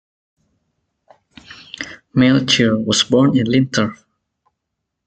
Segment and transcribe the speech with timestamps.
[2.15, 4.03] Melchior was born in Lintorf.